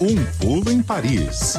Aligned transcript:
Um 0.00 0.24
pulo 0.40 0.70
em 0.70 0.82
Paris. 0.82 1.54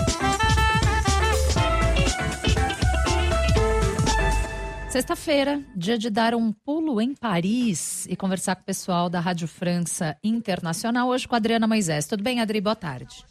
Sexta-feira, 4.90 5.62
dia 5.76 5.98
de 5.98 6.10
dar 6.10 6.34
um 6.34 6.52
pulo 6.54 7.02
em 7.02 7.14
Paris 7.14 8.06
e 8.10 8.16
conversar 8.16 8.56
com 8.56 8.62
o 8.62 8.66
pessoal 8.66 9.10
da 9.10 9.20
Rádio 9.20 9.48
França 9.48 10.16
Internacional, 10.24 11.10
hoje 11.10 11.28
com 11.28 11.36
a 11.36 11.38
Adriana 11.38 11.68
Moisés. 11.68 12.08
Tudo 12.08 12.24
bem, 12.24 12.40
Adri? 12.40 12.62
Boa 12.62 12.76
tarde. 12.76 13.26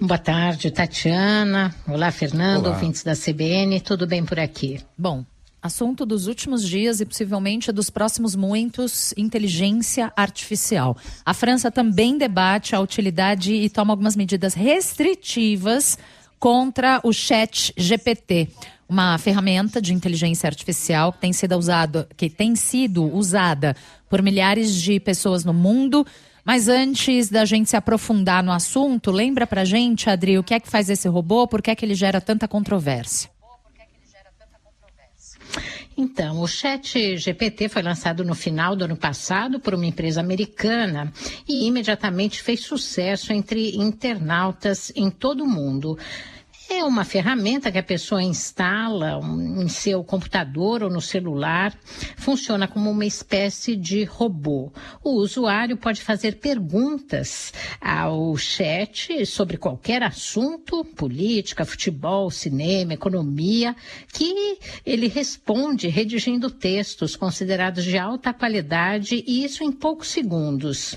Boa 0.00 0.18
tarde, 0.18 0.70
Tatiana. 0.70 1.74
Olá, 1.88 2.10
Fernando, 2.10 2.66
Olá. 2.66 2.74
ouvintes 2.74 3.02
da 3.02 3.14
CBN. 3.14 3.80
Tudo 3.80 4.06
bem 4.06 4.24
por 4.24 4.38
aqui? 4.38 4.80
Bom, 4.96 5.24
assunto 5.62 6.04
dos 6.04 6.26
últimos 6.26 6.66
dias 6.66 7.00
e 7.00 7.06
possivelmente 7.06 7.70
dos 7.70 7.88
próximos 7.88 8.34
muitos, 8.34 9.14
inteligência 9.16 10.12
artificial. 10.16 10.96
A 11.24 11.32
França 11.32 11.70
também 11.70 12.18
debate 12.18 12.74
a 12.74 12.80
utilidade 12.80 13.54
e 13.54 13.70
toma 13.70 13.92
algumas 13.92 14.16
medidas 14.16 14.54
restritivas 14.54 15.96
contra 16.38 17.00
o 17.04 17.12
chat 17.12 17.72
GPT 17.76 18.48
uma 18.92 19.16
ferramenta 19.16 19.80
de 19.80 19.94
inteligência 19.94 20.46
artificial 20.46 21.14
que 21.14 21.20
tem 21.20 21.32
sido 21.32 21.56
usado, 21.56 22.06
que 22.14 22.28
tem 22.28 22.54
sido 22.54 23.04
usada 23.04 23.74
por 24.06 24.20
milhares 24.20 24.74
de 24.74 25.00
pessoas 25.00 25.46
no 25.46 25.54
mundo. 25.54 26.06
Mas 26.44 26.68
antes 26.68 27.30
da 27.30 27.46
gente 27.46 27.70
se 27.70 27.76
aprofundar 27.76 28.42
no 28.42 28.52
assunto, 28.52 29.10
lembra 29.10 29.46
pra 29.46 29.64
gente, 29.64 30.10
Adri, 30.10 30.38
o 30.38 30.42
que 30.42 30.52
é 30.52 30.60
que 30.60 30.68
faz 30.68 30.90
esse 30.90 31.08
robô? 31.08 31.48
Por 31.48 31.62
que 31.62 31.70
é 31.70 31.74
que 31.74 31.86
ele 31.86 31.94
gera 31.94 32.20
tanta 32.20 32.46
controvérsia? 32.46 33.31
Então, 35.96 36.40
o 36.40 36.48
Chat 36.48 37.16
GPT 37.16 37.68
foi 37.68 37.82
lançado 37.82 38.24
no 38.24 38.34
final 38.34 38.74
do 38.74 38.84
ano 38.84 38.96
passado 38.96 39.60
por 39.60 39.74
uma 39.74 39.86
empresa 39.86 40.20
americana 40.20 41.12
e 41.48 41.66
imediatamente 41.66 42.42
fez 42.42 42.60
sucesso 42.60 43.32
entre 43.32 43.76
internautas 43.76 44.92
em 44.96 45.10
todo 45.10 45.44
o 45.44 45.48
mundo. 45.48 45.98
É 46.74 46.82
uma 46.84 47.04
ferramenta 47.04 47.70
que 47.70 47.76
a 47.76 47.82
pessoa 47.82 48.22
instala 48.22 49.20
em 49.60 49.68
seu 49.68 50.02
computador 50.02 50.82
ou 50.82 50.88
no 50.88 51.02
celular. 51.02 51.78
Funciona 52.16 52.66
como 52.66 52.90
uma 52.90 53.04
espécie 53.04 53.76
de 53.76 54.04
robô. 54.04 54.72
O 55.04 55.10
usuário 55.10 55.76
pode 55.76 56.00
fazer 56.00 56.36
perguntas 56.36 57.52
ao 57.78 58.34
chat 58.38 59.26
sobre 59.26 59.58
qualquer 59.58 60.02
assunto, 60.02 60.82
política, 60.82 61.66
futebol, 61.66 62.30
cinema, 62.30 62.94
economia, 62.94 63.76
que 64.10 64.58
ele 64.84 65.08
responde 65.08 65.88
redigindo 65.88 66.50
textos 66.50 67.14
considerados 67.14 67.84
de 67.84 67.98
alta 67.98 68.32
qualidade 68.32 69.22
e 69.26 69.44
isso 69.44 69.62
em 69.62 69.70
poucos 69.70 70.08
segundos. 70.08 70.96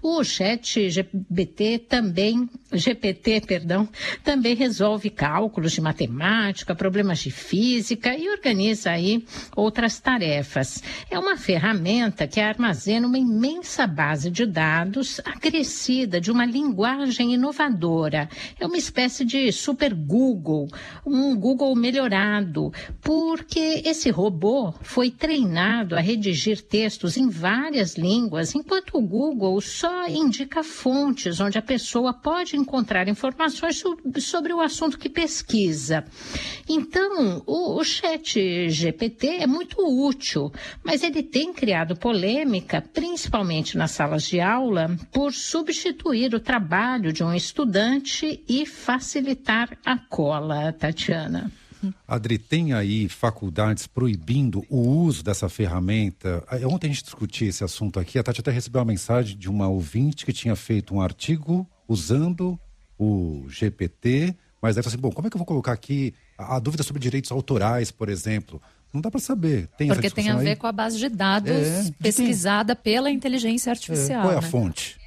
O 0.00 0.22
chat 0.22 0.88
GPT 0.88 1.80
também, 1.80 2.48
GPT, 2.72 3.40
perdão, 3.40 3.88
também 4.22 4.54
resolve 4.54 5.15
cálculos 5.16 5.72
de 5.72 5.80
matemática, 5.80 6.74
problemas 6.74 7.20
de 7.20 7.30
física 7.30 8.14
e 8.14 8.28
organiza 8.28 8.90
aí 8.90 9.24
outras 9.56 9.98
tarefas. 9.98 10.82
É 11.10 11.18
uma 11.18 11.36
ferramenta 11.36 12.26
que 12.26 12.38
armazena 12.38 13.06
uma 13.06 13.18
imensa 13.18 13.86
base 13.86 14.30
de 14.30 14.44
dados 14.44 15.20
acrescida 15.24 16.20
de 16.20 16.30
uma 16.30 16.44
linguagem 16.44 17.32
inovadora. 17.32 18.28
É 18.60 18.66
uma 18.66 18.76
espécie 18.76 19.24
de 19.24 19.50
super 19.50 19.94
Google, 19.94 20.68
um 21.04 21.34
Google 21.34 21.74
melhorado, 21.74 22.72
porque 23.00 23.82
esse 23.84 24.10
robô 24.10 24.74
foi 24.82 25.10
treinado 25.10 25.96
a 25.96 26.00
redigir 26.00 26.60
textos 26.60 27.16
em 27.16 27.28
várias 27.28 27.96
línguas, 27.96 28.54
enquanto 28.54 28.98
o 28.98 29.00
Google 29.00 29.60
só 29.60 30.06
indica 30.08 30.62
fontes 30.62 31.40
onde 31.40 31.56
a 31.56 31.62
pessoa 31.62 32.12
pode 32.12 32.56
encontrar 32.56 33.08
informações 33.08 33.82
sobre 34.20 34.52
o 34.52 34.60
assunto 34.60 34.95
que 34.98 35.06
que 35.06 35.08
pesquisa. 35.08 36.04
Então, 36.68 37.42
o, 37.46 37.78
o 37.78 37.84
chat 37.84 38.68
GPT 38.68 39.38
é 39.38 39.46
muito 39.46 39.76
útil, 39.80 40.52
mas 40.84 41.02
ele 41.04 41.22
tem 41.22 41.52
criado 41.52 41.96
polêmica, 41.96 42.82
principalmente 42.82 43.76
nas 43.76 43.92
salas 43.92 44.24
de 44.24 44.40
aula, 44.40 44.96
por 45.12 45.32
substituir 45.32 46.34
o 46.34 46.40
trabalho 46.40 47.12
de 47.12 47.22
um 47.22 47.32
estudante 47.32 48.42
e 48.48 48.66
facilitar 48.66 49.78
a 49.84 49.96
cola, 49.96 50.72
Tatiana. 50.72 51.52
Adri, 52.08 52.36
tem 52.36 52.72
aí 52.72 53.08
faculdades 53.08 53.86
proibindo 53.86 54.64
o 54.68 54.80
uso 54.80 55.22
dessa 55.22 55.48
ferramenta? 55.48 56.42
Ontem 56.68 56.88
a 56.88 56.92
gente 56.92 57.04
discutiu 57.04 57.48
esse 57.48 57.62
assunto 57.62 58.00
aqui. 58.00 58.18
A 58.18 58.24
Tati 58.24 58.40
até 58.40 58.50
recebeu 58.50 58.80
uma 58.80 58.86
mensagem 58.86 59.36
de 59.36 59.48
uma 59.48 59.68
ouvinte 59.68 60.26
que 60.26 60.32
tinha 60.32 60.56
feito 60.56 60.94
um 60.94 61.00
artigo 61.00 61.68
usando 61.86 62.58
o 62.98 63.44
GPT 63.48 64.34
mas 64.66 64.74
deve 64.74 64.88
assim, 64.88 64.98
bom, 64.98 65.12
como 65.12 65.28
é 65.28 65.30
que 65.30 65.36
eu 65.36 65.38
vou 65.38 65.46
colocar 65.46 65.72
aqui 65.72 66.12
a, 66.36 66.56
a 66.56 66.58
dúvida 66.58 66.82
sobre 66.82 67.00
direitos 67.00 67.30
autorais, 67.30 67.92
por 67.92 68.08
exemplo? 68.08 68.60
Não 68.92 69.00
dá 69.00 69.10
para 69.10 69.20
saber. 69.20 69.68
Tem 69.78 69.86
Porque 69.88 70.10
tem 70.10 70.28
a 70.28 70.36
ver 70.36 70.50
aí? 70.50 70.56
com 70.56 70.66
a 70.66 70.72
base 70.72 70.98
de 70.98 71.08
dados 71.08 71.50
é, 71.50 71.90
pesquisada 72.02 72.74
tem... 72.74 72.94
pela 72.94 73.10
inteligência 73.10 73.70
artificial. 73.70 74.20
É, 74.20 74.22
qual 74.22 74.32
é 74.32 74.38
a 74.38 74.40
né? 74.40 74.48
fonte? 74.48 74.98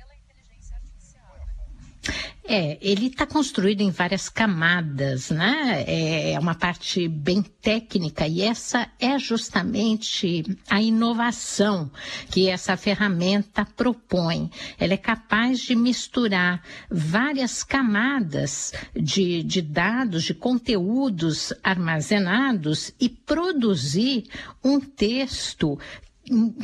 É, 2.51 2.79
ele 2.81 3.05
está 3.05 3.27
construído 3.27 3.81
em 3.81 3.91
várias 3.91 4.27
camadas, 4.27 5.29
né? 5.29 5.83
É 5.85 6.39
uma 6.39 6.55
parte 6.55 7.07
bem 7.07 7.43
técnica 7.43 8.25
e 8.27 8.41
essa 8.41 8.89
é 8.99 9.19
justamente 9.19 10.43
a 10.67 10.81
inovação 10.81 11.91
que 12.31 12.49
essa 12.49 12.75
ferramenta 12.75 13.63
propõe. 13.63 14.49
Ela 14.79 14.95
é 14.95 14.97
capaz 14.97 15.59
de 15.59 15.75
misturar 15.75 16.63
várias 16.89 17.63
camadas 17.63 18.73
de, 18.95 19.43
de 19.43 19.61
dados, 19.61 20.23
de 20.23 20.33
conteúdos 20.33 21.53
armazenados 21.63 22.91
e 22.99 23.09
produzir 23.09 24.23
um 24.63 24.79
texto 24.79 25.77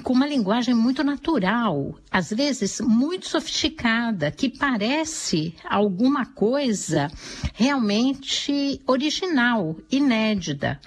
com 0.03 0.13
uma 0.13 0.27
linguagem 0.27 0.73
muito 0.73 1.03
natural, 1.03 1.95
às 2.11 2.29
vezes 2.29 2.79
muito 2.79 3.27
sofisticada, 3.27 4.31
que 4.31 4.49
parece 4.49 5.55
alguma 5.65 6.25
coisa 6.25 7.09
realmente 7.53 8.81
original, 8.87 9.75
inédita 9.91 10.79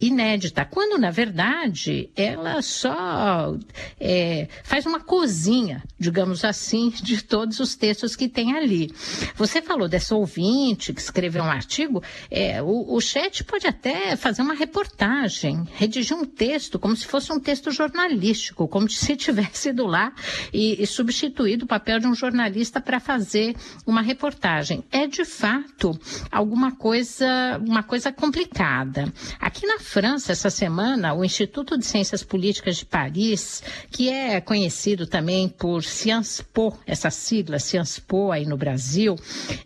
inédita, 0.00 0.64
quando 0.64 0.98
na 0.98 1.10
verdade 1.10 2.10
ela 2.14 2.60
só 2.60 3.56
é, 3.98 4.46
faz 4.62 4.84
uma 4.84 5.00
cozinha, 5.00 5.82
digamos 5.98 6.44
assim, 6.44 6.90
de 7.02 7.22
todos 7.22 7.60
os 7.60 7.74
textos 7.74 8.14
que 8.14 8.28
tem 8.28 8.56
ali. 8.56 8.90
Você 9.36 9.62
falou 9.62 9.88
dessa 9.88 10.14
ouvinte 10.14 10.92
que 10.92 11.00
escreveu 11.00 11.42
um 11.42 11.50
artigo, 11.50 12.02
é, 12.30 12.62
o, 12.62 12.94
o 12.94 13.00
chat 13.00 13.42
pode 13.44 13.66
até 13.66 14.16
fazer 14.16 14.42
uma 14.42 14.54
reportagem, 14.54 15.66
redigir 15.74 16.16
um 16.16 16.24
texto 16.24 16.78
como 16.78 16.94
se 16.94 17.06
fosse 17.06 17.32
um 17.32 17.40
texto 17.40 17.70
jornalístico, 17.70 18.68
como 18.68 18.88
se 18.90 19.16
tivesse 19.16 19.70
ido 19.70 19.86
lá 19.86 20.12
e, 20.52 20.82
e 20.82 20.86
substituído 20.86 21.64
o 21.64 21.68
papel 21.68 21.98
de 21.98 22.06
um 22.06 22.14
jornalista 22.14 22.80
para 22.80 23.00
fazer 23.00 23.56
uma 23.86 24.02
reportagem. 24.02 24.84
É 24.90 25.06
de 25.06 25.24
fato 25.24 25.98
alguma 26.30 26.72
coisa, 26.72 27.60
uma 27.66 27.82
coisa 27.82 28.12
complicada. 28.12 29.12
Aqui 29.40 29.66
na 29.66 29.78
França, 29.86 30.32
essa 30.32 30.50
semana, 30.50 31.14
o 31.14 31.24
Instituto 31.24 31.78
de 31.78 31.86
Ciências 31.86 32.24
Políticas 32.24 32.76
de 32.76 32.84
Paris, 32.84 33.62
que 33.88 34.10
é 34.10 34.40
conhecido 34.40 35.06
também 35.06 35.48
por 35.48 35.84
Sciences 35.84 36.40
Po, 36.40 36.76
essa 36.84 37.08
sigla 37.08 37.60
Sciences 37.60 38.00
Po 38.00 38.32
aí 38.32 38.44
no 38.44 38.56
Brasil, 38.56 39.14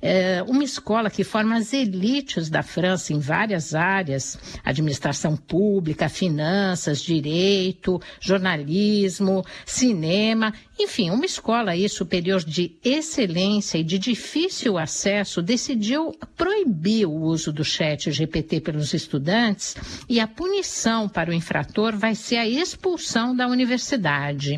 é 0.03 0.45
uma 0.47 0.63
escola 0.63 1.09
que 1.09 1.25
forma 1.25 1.57
as 1.57 1.73
elites 1.73 2.51
da 2.51 2.63
França 2.63 3.15
em 3.15 3.19
várias 3.19 3.75
áreas, 3.75 4.39
administração 4.63 5.37
pública, 5.37 6.07
finanças, 6.09 7.01
direito, 7.01 8.01
jornalismo, 8.21 9.43
cinema, 9.65 10.53
enfim, 10.83 11.11
uma 11.11 11.25
escola 11.27 11.73
aí 11.73 11.89
superior 11.89 12.43
de 12.43 12.77
excelência 12.85 13.79
e 13.79 13.85
de 13.85 13.99
difícil 13.99 14.79
acesso 14.79 15.43
decidiu 15.43 16.13
proibir 16.37 17.07
o 17.07 17.13
uso 17.13 17.53
do 17.53 17.65
chat 17.65 18.11
GPT 18.11 18.61
pelos 18.61 18.95
estudantes 18.95 19.77
e 20.09 20.19
a 20.21 20.27
punição 20.27 21.09
para 21.09 21.31
o 21.31 21.35
infrator 21.35 21.97
vai 21.97 22.15
ser 22.15 22.37
a 22.37 22.49
expulsão 22.49 23.35
da 23.35 23.47
universidade. 23.47 24.57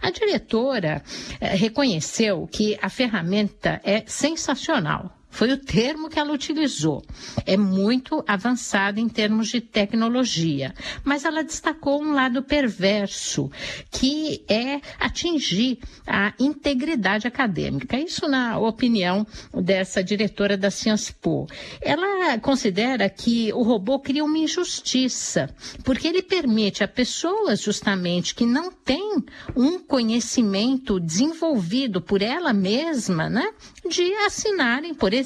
A 0.00 0.10
diretora 0.10 1.02
eh, 1.40 1.54
reconheceu 1.54 2.46
que 2.50 2.78
a 2.80 2.88
ferramenta 2.88 3.80
é 3.84 4.04
sensacional 4.06 5.21
Foi 5.32 5.50
o 5.50 5.56
termo 5.56 6.10
que 6.10 6.18
ela 6.18 6.30
utilizou. 6.30 7.02
É 7.46 7.56
muito 7.56 8.22
avançada 8.28 9.00
em 9.00 9.08
termos 9.08 9.48
de 9.48 9.62
tecnologia, 9.62 10.74
mas 11.02 11.24
ela 11.24 11.42
destacou 11.42 12.02
um 12.02 12.12
lado 12.12 12.42
perverso, 12.42 13.50
que 13.90 14.44
é 14.46 14.80
atingir 15.00 15.78
a 16.06 16.34
integridade 16.38 17.26
acadêmica. 17.26 17.98
Isso 17.98 18.28
na 18.28 18.58
opinião 18.58 19.26
dessa 19.54 20.04
diretora 20.04 20.54
da 20.56 20.70
Sciences 20.70 21.10
Po. 21.10 21.46
Ela 21.80 22.38
considera 22.38 23.08
que 23.08 23.50
o 23.54 23.62
robô 23.62 23.98
cria 23.98 24.22
uma 24.22 24.36
injustiça, 24.36 25.48
porque 25.82 26.06
ele 26.06 26.20
permite 26.22 26.84
a 26.84 26.88
pessoas 26.88 27.62
justamente 27.62 28.34
que 28.34 28.44
não 28.44 28.70
têm 28.70 29.24
um 29.56 29.78
conhecimento 29.78 31.00
desenvolvido 31.00 32.02
por 32.02 32.20
ela 32.20 32.52
mesma, 32.52 33.30
né, 33.30 33.50
de 33.88 34.12
assinarem, 34.26 34.92
por 34.94 35.14
exemplo, 35.14 35.21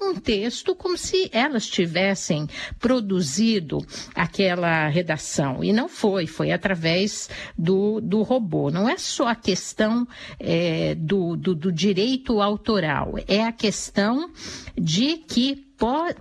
um 0.00 0.14
texto 0.14 0.74
como 0.74 0.96
se 0.98 1.30
elas 1.32 1.66
tivessem 1.66 2.48
produzido 2.78 3.78
aquela 4.14 4.88
redação. 4.88 5.62
E 5.62 5.72
não 5.72 5.88
foi, 5.88 6.26
foi 6.26 6.52
através 6.52 7.28
do, 7.56 8.00
do 8.00 8.22
robô. 8.22 8.70
Não 8.70 8.88
é 8.88 8.96
só 8.98 9.28
a 9.28 9.34
questão 9.34 10.06
é, 10.38 10.94
do, 10.94 11.36
do, 11.36 11.54
do 11.54 11.72
direito 11.72 12.40
autoral, 12.40 13.14
é 13.26 13.44
a 13.44 13.52
questão 13.52 14.30
de 14.76 15.16
que 15.16 15.64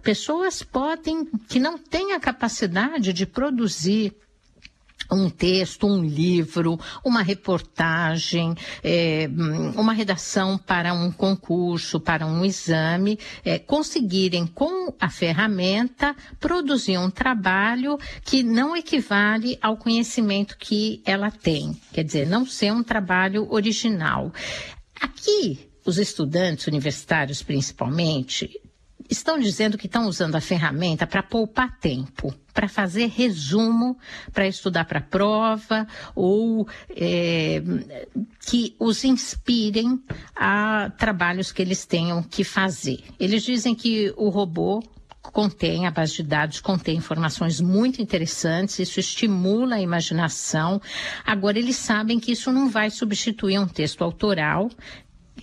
pessoas 0.02 0.64
podem, 0.64 1.26
que 1.48 1.60
não 1.60 1.78
têm 1.78 2.14
a 2.14 2.20
capacidade 2.20 3.14
de 3.14 3.26
produzir 3.26 4.14
um 5.14 5.30
texto, 5.30 5.88
um 5.88 6.04
livro, 6.04 6.80
uma 7.04 7.22
reportagem, 7.22 8.56
é, 8.84 9.30
uma 9.76 9.94
redação 9.94 10.58
para 10.58 10.94
um 10.94 11.12
concurso, 11.12 12.00
para 12.00 12.26
um 12.26 12.44
exame, 12.44 13.20
é, 13.44 13.60
conseguirem 13.60 14.46
com 14.48 14.94
a 15.00 15.10
ferramenta 15.10 16.16
produzir 16.40 16.98
um 16.98 17.10
trabalho 17.10 17.98
que 18.24 18.44
não 18.44 18.76
equivale 18.76 19.58
ao 19.62 19.78
conhecimento 19.78 20.58
que 20.58 21.02
ela 21.06 21.32
tem, 21.32 21.80
quer 21.92 22.04
dizer, 22.04 22.28
não 22.28 22.46
ser 22.46 22.72
um 22.72 22.84
trabalho 22.84 23.48
original. 23.52 24.32
Aqui, 25.00 25.70
os 25.86 25.98
estudantes 25.98 26.68
universitários, 26.68 27.44
principalmente, 27.44 28.50
estão 29.18 29.40
dizendo 29.40 29.78
que 29.78 29.86
estão 29.88 30.08
usando 30.08 30.36
a 30.36 30.42
ferramenta 30.42 31.08
para 31.08 31.24
poupar 31.24 31.78
tempo, 31.80 32.34
para 32.54 32.68
fazer 32.68 33.08
resumo, 33.08 33.98
para 34.32 34.48
estudar 34.48 34.86
para 34.86 35.02
prova, 35.02 35.88
ou 36.16 36.68
é, 36.90 37.62
que 38.48 38.76
os 38.80 39.04
inspirem 39.04 40.02
a 40.36 40.92
trabalhos 40.98 41.52
que 41.52 41.62
eles 41.62 41.86
tenham 41.86 42.22
que 42.22 42.44
fazer. 42.44 43.04
Eles 43.20 43.44
dizem 43.44 43.74
que 43.74 44.14
o 44.18 44.30
robô 44.30 44.84
contém, 45.32 45.88
a 45.88 45.92
base 45.92 46.14
de 46.14 46.24
dados 46.24 46.60
contém 46.60 46.98
informações 46.98 47.62
muito 47.62 48.02
interessantes, 48.02 48.78
isso 48.80 49.00
estimula 49.00 49.76
a 49.76 49.82
imaginação. 49.82 50.82
Agora, 51.26 51.58
eles 51.58 51.78
sabem 51.78 52.20
que 52.20 52.34
isso 52.34 52.52
não 52.52 52.70
vai 52.70 52.90
substituir 52.90 53.58
um 53.58 53.68
texto 53.68 54.04
autoral, 54.04 54.70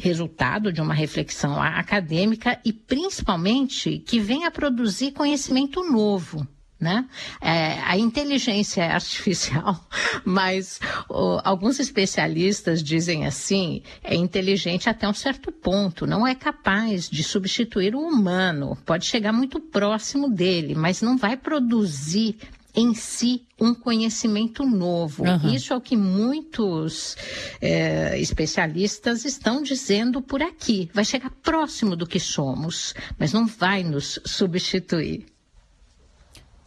resultado 0.00 0.72
de 0.72 0.80
uma 0.80 0.94
reflexão 0.94 1.60
acadêmica 1.60 2.58
e 2.64 2.72
principalmente 2.72 3.98
que 3.98 4.18
venha 4.18 4.50
produzir 4.50 5.12
conhecimento 5.12 5.82
novo. 5.84 6.46
Né? 6.80 7.06
É, 7.42 7.78
a 7.80 7.98
inteligência 7.98 8.82
artificial, 8.86 9.78
mas 10.24 10.80
alguns 11.44 11.78
especialistas 11.78 12.82
dizem 12.82 13.26
assim, 13.26 13.82
é 14.02 14.14
inteligente 14.14 14.88
até 14.88 15.06
um 15.06 15.12
certo 15.12 15.52
ponto, 15.52 16.06
não 16.06 16.26
é 16.26 16.34
capaz 16.34 17.06
de 17.06 17.22
substituir 17.22 17.94
o 17.94 18.00
humano, 18.00 18.78
pode 18.86 19.04
chegar 19.04 19.30
muito 19.30 19.60
próximo 19.60 20.30
dele, 20.30 20.74
mas 20.74 21.02
não 21.02 21.18
vai 21.18 21.36
produzir 21.36 22.38
em 22.80 22.94
si 22.94 23.46
um 23.60 23.74
conhecimento 23.74 24.64
novo. 24.64 25.24
Uhum. 25.24 25.54
Isso 25.54 25.72
é 25.72 25.76
o 25.76 25.80
que 25.80 25.96
muitos 25.96 27.16
é, 27.60 28.18
especialistas 28.18 29.24
estão 29.24 29.62
dizendo 29.62 30.22
por 30.22 30.42
aqui. 30.42 30.90
Vai 30.94 31.04
chegar 31.04 31.30
próximo 31.42 31.94
do 31.94 32.06
que 32.06 32.18
somos, 32.18 32.94
mas 33.18 33.32
não 33.32 33.46
vai 33.46 33.84
nos 33.84 34.18
substituir. 34.24 35.26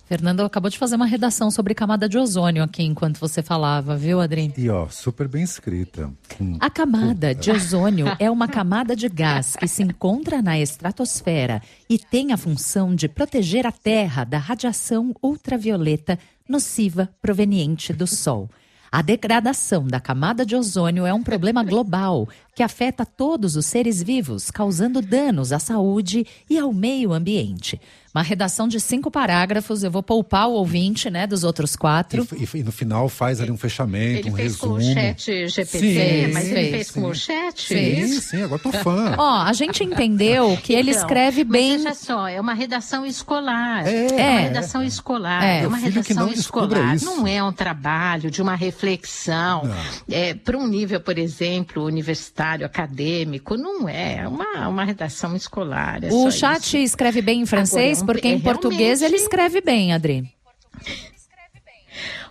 Fernando 0.05 0.41
acabou 0.41 0.69
de 0.69 0.77
fazer 0.77 0.95
uma 0.95 1.05
redação 1.05 1.49
sobre 1.49 1.73
camada 1.73 2.09
de 2.09 2.17
ozônio 2.17 2.61
aqui 2.61 2.83
enquanto 2.83 3.19
você 3.19 3.41
falava, 3.41 3.95
viu, 3.95 4.19
Adri? 4.19 4.53
E 4.57 4.69
ó, 4.69 4.87
super 4.89 5.27
bem 5.27 5.43
escrita. 5.43 6.11
Hum. 6.39 6.57
A 6.59 6.69
camada 6.69 7.33
de 7.33 7.49
ozônio 7.49 8.07
é 8.19 8.29
uma 8.29 8.47
camada 8.47 8.95
de 8.95 9.07
gás 9.07 9.55
que 9.55 9.67
se 9.67 9.81
encontra 9.81 10.41
na 10.41 10.59
estratosfera 10.59 11.61
e 11.89 11.97
tem 11.97 12.33
a 12.33 12.37
função 12.37 12.93
de 12.93 13.07
proteger 13.07 13.65
a 13.65 13.71
Terra 13.71 14.25
da 14.25 14.37
radiação 14.37 15.15
ultravioleta 15.23 16.19
nociva 16.47 17.09
proveniente 17.21 17.93
do 17.93 18.05
Sol. 18.05 18.49
A 18.93 19.01
degradação 19.01 19.87
da 19.87 19.99
camada 19.99 20.45
de 20.45 20.55
ozônio 20.55 21.03
é 21.03 21.11
um 21.11 21.23
problema 21.23 21.63
global 21.63 22.29
que 22.55 22.61
afeta 22.61 23.03
todos 23.03 23.55
os 23.55 23.65
seres 23.65 24.03
vivos, 24.03 24.51
causando 24.51 25.01
danos 25.01 25.51
à 25.51 25.57
saúde 25.57 26.27
e 26.47 26.59
ao 26.59 26.71
meio 26.71 27.11
ambiente. 27.11 27.81
Uma 28.13 28.21
redação 28.21 28.67
de 28.67 28.79
cinco 28.79 29.09
parágrafos, 29.09 29.83
eu 29.83 29.89
vou 29.89 30.03
poupar 30.03 30.47
o 30.47 30.51
ouvinte, 30.51 31.09
né, 31.09 31.25
dos 31.25 31.43
outros 31.43 31.75
quatro. 31.75 32.27
E, 32.37 32.43
e, 32.43 32.59
e 32.59 32.63
no 32.63 32.71
final 32.71 33.09
faz 33.09 33.41
ali 33.41 33.49
um 33.49 33.57
fechamento, 33.57 34.19
ele 34.19 34.29
um 34.29 34.35
fez 34.35 34.53
resumo. 34.53 34.75
Com 34.75 34.79
o 34.79 34.93
chat 34.93 35.47
GPT, 35.47 35.79
sim, 35.79 36.31
mas 36.31 36.51
ele 36.51 36.69
fez 36.69 36.87
sim. 36.87 37.01
com 37.01 37.07
o 37.07 37.15
chat? 37.15 37.67
Sim, 37.67 38.21
sim, 38.21 38.43
agora 38.43 38.61
tô 38.61 38.71
fã. 38.71 39.15
Ó, 39.17 39.41
a 39.41 39.51
gente 39.53 39.83
entendeu 39.83 40.55
que 40.61 40.73
ele 40.73 40.91
então, 40.91 41.01
escreve 41.01 41.43
bem. 41.43 41.71
Mas 41.71 41.83
veja 41.83 41.95
só, 41.95 42.27
é 42.27 42.39
uma 42.39 42.53
redação 42.53 43.03
escolar. 43.03 43.87
É, 43.87 44.05
é 44.05 44.29
uma 44.29 44.39
redação 44.41 44.83
escolar. 44.83 45.43
É, 45.43 45.63
é 45.63 45.67
uma 45.67 45.77
redação 45.77 46.29
escolar. 46.31 46.95
Isso. 46.95 47.05
Não 47.05 47.25
é 47.25 47.43
um 47.43 47.51
trabalho 47.51 48.29
de 48.29 48.43
uma 48.43 48.53
reflexão. 48.53 49.63
É, 50.07 50.35
Para 50.35 50.55
um 50.55 50.67
nível, 50.67 51.01
por 51.01 51.17
exemplo, 51.17 51.83
universitário, 51.83 52.63
acadêmico, 52.63 53.57
não 53.57 53.89
é. 53.89 54.17
É 54.17 54.27
uma, 54.27 54.67
uma 54.67 54.83
redação 54.83 55.35
escolar. 55.35 56.03
É 56.03 56.13
o 56.13 56.29
chat 56.29 56.63
isso. 56.63 56.75
escreve 56.77 57.19
bem 57.19 57.41
em 57.41 57.45
francês? 57.47 58.02
Porque 58.05 58.27
em 58.27 58.39
português 58.39 59.01
ele 59.01 59.15
escreve 59.15 59.61
bem, 59.61 59.93
Adri. 59.93 60.29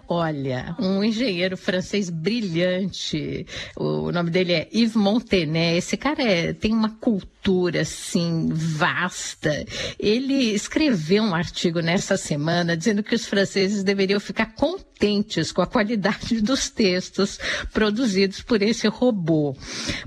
Olha, 0.09 0.77
um 0.79 1.03
engenheiro 1.03 1.57
francês 1.57 2.11
brilhante. 2.11 3.47
O 3.77 4.11
nome 4.13 4.31
dele 4.31 4.53
é 4.53 4.69
Yves 4.73 4.95
Montenet. 4.97 5.79
Esse 5.79 5.97
cara 5.97 6.23
é, 6.23 6.53
tem 6.53 6.73
uma 6.73 6.91
cultura 6.91 7.81
assim 7.81 8.49
vasta. 8.53 9.65
Ele 9.99 10.53
escreveu 10.53 11.23
um 11.23 11.35
artigo 11.35 11.81
nessa 11.81 12.17
semana 12.17 12.77
dizendo 12.77 13.03
que 13.03 13.15
os 13.15 13.27
franceses 13.27 13.83
deveriam 13.83 14.21
ficar 14.21 14.55
contentes 14.55 15.51
com 15.51 15.63
a 15.63 15.67
qualidade 15.67 16.41
dos 16.41 16.69
textos 16.69 17.39
produzidos 17.73 18.43
por 18.43 18.63
esse 18.63 18.87
robô, 18.87 19.57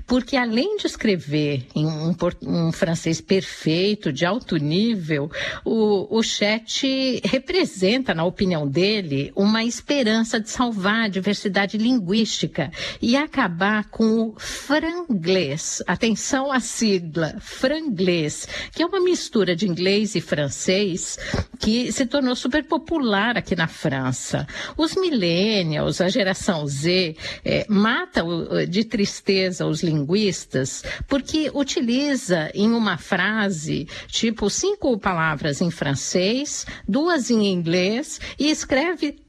porque 0.06 0.36
além 0.36 0.78
de 0.78 0.86
escrever 0.86 1.66
em 1.74 1.84
um, 1.84 2.14
um 2.42 2.72
francês 2.72 3.20
perfeito, 3.20 4.10
de 4.10 4.24
alto 4.24 4.56
nível, 4.56 5.30
o, 5.64 6.16
o 6.16 6.22
chat 6.22 7.20
representa, 7.24 8.14
na 8.14 8.24
opinião 8.24 8.66
dele, 8.66 9.30
uma 9.36 9.62
experiência 9.62 9.85
esperança 9.86 10.40
de 10.40 10.50
salvar 10.50 11.04
a 11.04 11.08
diversidade 11.08 11.78
linguística 11.78 12.72
e 13.00 13.16
acabar 13.16 13.84
com 13.88 14.30
o 14.30 14.34
franglês. 14.36 15.80
Atenção 15.86 16.50
à 16.50 16.58
sigla, 16.58 17.36
franglês, 17.38 18.48
que 18.72 18.82
é 18.82 18.86
uma 18.86 18.98
mistura 18.98 19.54
de 19.54 19.68
inglês 19.68 20.16
e 20.16 20.20
francês 20.20 21.16
que 21.60 21.92
se 21.92 22.04
tornou 22.04 22.34
super 22.34 22.64
popular 22.64 23.38
aqui 23.38 23.54
na 23.54 23.68
França. 23.68 24.44
Os 24.76 24.96
millennials, 24.96 26.00
a 26.00 26.08
geração 26.08 26.66
Z, 26.66 27.16
é, 27.44 27.64
mata 27.68 28.24
de 28.68 28.82
tristeza 28.82 29.66
os 29.66 29.84
linguistas 29.84 30.82
porque 31.06 31.48
utiliza 31.54 32.50
em 32.54 32.72
uma 32.72 32.98
frase, 32.98 33.86
tipo, 34.08 34.50
cinco 34.50 34.98
palavras 34.98 35.60
em 35.60 35.70
francês, 35.70 36.66
duas 36.88 37.30
em 37.30 37.46
inglês 37.46 38.20
e 38.36 38.50
escreve 38.50 39.25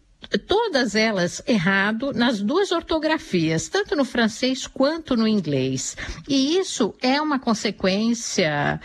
todas 0.47 0.95
elas 0.95 1.41
errado 1.47 2.11
nas 2.13 2.41
duas 2.41 2.71
ortografias, 2.71 3.69
tanto 3.69 3.95
no 3.95 4.05
francês 4.05 4.67
quanto 4.67 5.15
no 5.15 5.27
inglês. 5.27 5.95
E 6.27 6.57
isso 6.57 6.93
é 7.01 7.21
uma 7.21 7.39
consequência 7.39 8.79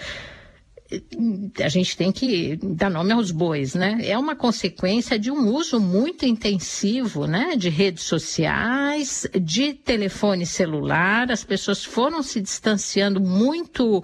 a 1.63 1.69
gente 1.69 1.97
tem 1.97 2.11
que 2.11 2.59
dar 2.63 2.91
nome 2.91 3.13
aos 3.13 3.31
bois, 3.31 3.75
né? 3.75 3.99
É 4.03 4.19
uma 4.19 4.35
consequência 4.35 5.19
de 5.19 5.31
um 5.31 5.49
uso 5.49 5.81
muito 5.81 6.25
intensivo, 6.27 7.27
né? 7.27 7.57
De 7.57 7.69
redes 7.69 8.05
sociais, 8.05 9.27
de 9.41 9.73
telefone 9.75 10.45
celular, 10.45 11.31
as 11.31 11.45
pessoas 11.45 11.85
foram 11.85 12.23
se 12.23 12.41
distanciando 12.41 13.21
muito, 13.21 14.03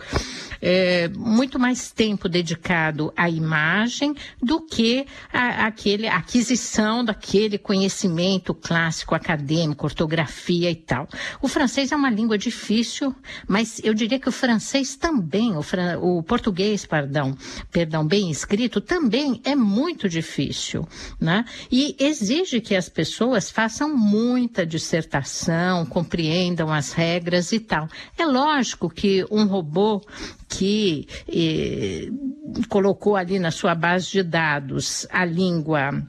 é, 0.61 1.09
muito 1.09 1.59
mais 1.59 1.91
tempo 1.91 2.29
dedicado 2.29 3.13
à 3.17 3.29
imagem 3.29 4.15
do 4.43 4.61
que 4.61 5.07
a, 5.33 5.67
aquele, 5.67 6.07
aquisição 6.09 7.05
daquele 7.05 7.59
conhecimento 7.59 8.55
clássico 8.55 9.15
acadêmico, 9.15 9.87
ortografia 9.87 10.71
e 10.71 10.77
tal. 10.77 11.09
O 11.43 11.49
francês 11.49 11.93
é 11.93 11.97
uma 11.97 12.11
língua 12.11 12.39
difícil, 12.39 13.15
mas 13.47 13.81
eu 13.83 13.95
diria 13.95 14.19
que 14.19 14.29
o 14.29 14.33
francês 14.33 14.97
também, 14.97 15.57
o, 15.57 15.63
fran 15.63 15.99
o 16.01 16.23
português, 16.23 16.78
perdão, 16.87 17.37
perdão, 17.71 18.07
bem 18.07 18.31
escrito, 18.31 18.81
também 18.81 19.41
é 19.45 19.55
muito 19.55 20.09
difícil, 20.09 20.87
né? 21.21 21.45
E 21.71 21.97
exige 21.99 22.61
que 22.61 22.75
as 22.75 22.89
pessoas 22.89 23.51
façam 23.51 23.97
muita 23.97 24.67
dissertação, 24.67 25.85
compreendam 25.87 26.73
as 26.73 26.93
regras 26.93 27.53
e 27.53 27.61
tal. 27.61 27.89
É 28.17 28.25
lógico 28.25 28.89
que 28.89 29.25
um 29.31 29.47
robô 29.47 30.01
que 30.49 31.07
eh, 31.29 32.09
colocou 32.69 33.17
ali 33.17 33.39
na 33.39 33.51
sua 33.51 33.75
base 33.75 34.11
de 34.11 34.23
dados 34.23 35.07
a 35.11 35.25
língua 35.25 36.03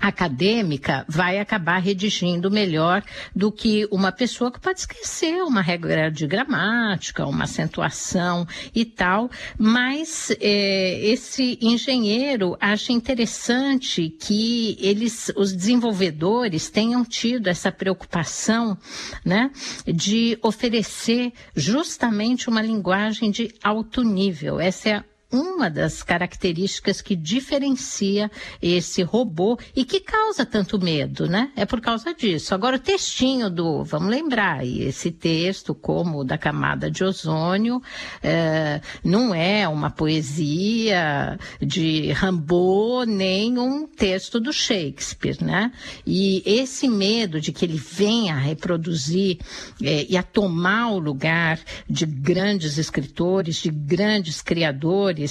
acadêmica 0.00 1.04
vai 1.08 1.38
acabar 1.38 1.78
redigindo 1.78 2.50
melhor 2.50 3.02
do 3.34 3.50
que 3.50 3.86
uma 3.90 4.12
pessoa 4.12 4.50
que 4.50 4.60
pode 4.60 4.80
esquecer 4.80 5.42
uma 5.42 5.60
regra 5.60 6.10
de 6.10 6.26
gramática, 6.26 7.26
uma 7.26 7.44
acentuação 7.44 8.46
e 8.74 8.84
tal, 8.84 9.30
mas 9.58 10.30
é, 10.40 11.00
esse 11.06 11.58
engenheiro 11.60 12.56
acha 12.60 12.92
interessante 12.92 14.08
que 14.08 14.76
eles, 14.80 15.32
os 15.36 15.52
desenvolvedores, 15.52 16.70
tenham 16.70 17.04
tido 17.04 17.48
essa 17.48 17.70
preocupação, 17.70 18.76
né, 19.24 19.50
de 19.86 20.38
oferecer 20.42 21.32
justamente 21.54 22.48
uma 22.48 22.62
linguagem 22.62 23.30
de 23.30 23.54
alto 23.62 24.02
nível. 24.02 24.60
Essa 24.60 24.88
é 24.88 25.04
uma 25.34 25.68
das 25.68 26.02
características 26.02 27.00
que 27.00 27.16
diferencia 27.16 28.30
esse 28.62 29.02
robô 29.02 29.58
e 29.74 29.84
que 29.84 29.98
causa 29.98 30.46
tanto 30.46 30.78
medo, 30.78 31.26
né? 31.26 31.50
É 31.56 31.66
por 31.66 31.80
causa 31.80 32.14
disso. 32.14 32.54
Agora, 32.54 32.76
o 32.76 32.78
textinho 32.78 33.50
do, 33.50 33.82
vamos 33.82 34.08
lembrar, 34.08 34.64
esse 34.64 35.10
texto, 35.10 35.74
como 35.74 36.20
o 36.20 36.24
da 36.24 36.38
camada 36.38 36.90
de 36.90 37.02
ozônio, 37.02 37.82
é, 38.22 38.80
não 39.02 39.34
é 39.34 39.66
uma 39.66 39.90
poesia 39.90 41.38
de 41.60 42.12
Rimbaud, 42.12 43.10
nem 43.10 43.58
um 43.58 43.86
texto 43.86 44.38
do 44.38 44.52
Shakespeare, 44.52 45.42
né? 45.42 45.72
E 46.06 46.42
esse 46.46 46.88
medo 46.88 47.40
de 47.40 47.50
que 47.52 47.64
ele 47.64 47.78
venha 47.78 48.34
a 48.34 48.38
reproduzir 48.38 49.38
é, 49.82 50.06
e 50.08 50.16
a 50.16 50.22
tomar 50.22 50.92
o 50.92 50.98
lugar 50.98 51.58
de 51.88 52.06
grandes 52.06 52.78
escritores, 52.78 53.56
de 53.56 53.70
grandes 53.70 54.40
criadores, 54.40 55.23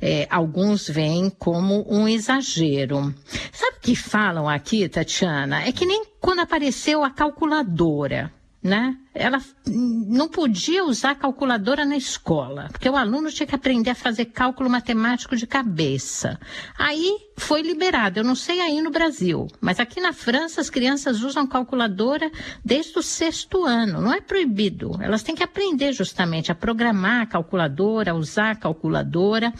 é, 0.00 0.26
alguns 0.30 0.88
veem 0.88 1.30
como 1.30 1.86
um 1.88 2.08
exagero. 2.08 3.14
Sabe 3.52 3.76
o 3.78 3.80
que 3.80 3.96
falam 3.96 4.48
aqui, 4.48 4.88
Tatiana? 4.88 5.62
É 5.62 5.72
que 5.72 5.86
nem 5.86 6.04
quando 6.20 6.40
apareceu 6.40 7.04
a 7.04 7.10
calculadora, 7.10 8.32
né? 8.62 8.96
Ela 9.18 9.42
não 9.66 10.28
podia 10.28 10.84
usar 10.84 11.14
calculadora 11.14 11.84
na 11.84 11.96
escola, 11.96 12.68
porque 12.70 12.88
o 12.88 12.96
aluno 12.96 13.30
tinha 13.30 13.46
que 13.46 13.54
aprender 13.54 13.90
a 13.90 13.94
fazer 13.94 14.26
cálculo 14.26 14.68
matemático 14.68 15.34
de 15.34 15.46
cabeça. 15.46 16.38
Aí 16.78 17.16
foi 17.36 17.62
liberado, 17.62 18.20
eu 18.20 18.24
não 18.24 18.34
sei 18.34 18.60
aí 18.60 18.80
no 18.80 18.90
Brasil, 18.90 19.46
mas 19.60 19.80
aqui 19.80 20.00
na 20.00 20.12
França 20.12 20.60
as 20.60 20.70
crianças 20.70 21.22
usam 21.22 21.46
calculadora 21.46 22.30
desde 22.64 22.98
o 22.98 23.02
sexto 23.02 23.64
ano, 23.64 24.00
não 24.00 24.12
é 24.12 24.20
proibido. 24.20 24.98
Elas 25.00 25.22
têm 25.22 25.34
que 25.34 25.42
aprender 25.42 25.92
justamente 25.92 26.52
a 26.52 26.54
programar 26.54 27.22
a 27.22 27.26
calculadora, 27.26 28.12
a 28.12 28.14
usar 28.14 28.50
a 28.52 28.56
calculadora, 28.56 29.52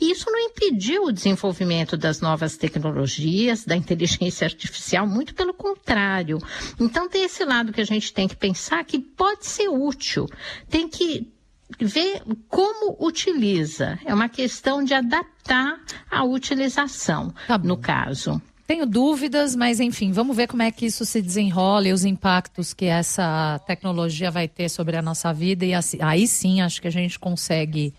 e 0.00 0.10
isso 0.10 0.30
não 0.30 0.38
impediu 0.38 1.04
o 1.04 1.12
desenvolvimento 1.12 1.96
das 1.96 2.20
novas 2.20 2.56
tecnologias, 2.56 3.64
da 3.64 3.76
inteligência 3.76 4.46
artificial, 4.46 5.06
muito 5.06 5.34
pelo 5.34 5.52
contrário. 5.52 6.38
Então 6.80 7.08
tem 7.08 7.24
esse 7.24 7.44
lado 7.44 7.72
que 7.72 7.80
a 7.80 7.86
gente 7.86 8.12
tem 8.12 8.26
que 8.26 8.36
pensar 8.36 8.84
que 8.84 9.01
pode 9.02 9.46
ser 9.46 9.68
útil. 9.68 10.26
Tem 10.68 10.88
que 10.88 11.32
ver 11.80 12.22
como 12.48 12.96
utiliza. 13.00 13.98
É 14.04 14.14
uma 14.14 14.28
questão 14.28 14.84
de 14.84 14.94
adaptar 14.94 15.80
a 16.10 16.24
utilização, 16.24 17.32
tá 17.46 17.58
no 17.58 17.76
caso. 17.76 18.40
Tenho 18.66 18.86
dúvidas, 18.86 19.56
mas 19.56 19.80
enfim, 19.80 20.12
vamos 20.12 20.36
ver 20.36 20.46
como 20.46 20.62
é 20.62 20.70
que 20.70 20.86
isso 20.86 21.04
se 21.04 21.20
desenrola 21.20 21.88
e 21.88 21.92
os 21.92 22.04
impactos 22.04 22.72
que 22.72 22.86
essa 22.86 23.60
tecnologia 23.66 24.30
vai 24.30 24.48
ter 24.48 24.68
sobre 24.68 24.96
a 24.96 25.02
nossa 25.02 25.32
vida. 25.32 25.64
E 25.64 25.74
assim, 25.74 25.98
aí 26.00 26.26
sim 26.26 26.60
acho 26.60 26.80
que 26.80 26.88
a 26.88 26.92
gente 26.92 27.18
consegue 27.18 27.92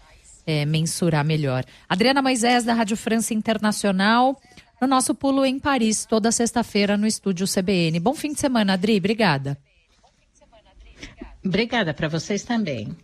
é, 0.47 0.65
mensurar 0.65 1.23
melhor. 1.23 1.63
Adriana 1.87 2.21
Moisés, 2.21 2.63
da 2.63 2.73
Rádio 2.73 2.97
França 2.97 3.33
Internacional, 3.33 4.39
no 4.81 4.87
nosso 4.87 5.13
pulo 5.13 5.45
em 5.45 5.59
Paris, 5.59 6.05
toda 6.05 6.31
sexta-feira 6.31 6.97
no 6.97 7.05
estúdio 7.05 7.45
CBN. 7.47 7.99
Bom 7.99 8.15
fim 8.15 8.33
de 8.33 8.39
semana, 8.39 8.73
Adri. 8.73 8.97
Obrigada. 8.97 9.57
Obrigada 11.45 11.93
para 11.93 12.07
vocês 12.07 12.43
também. 12.43 12.95